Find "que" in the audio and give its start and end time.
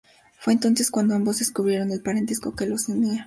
2.55-2.65